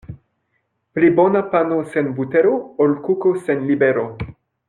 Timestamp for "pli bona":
0.95-1.43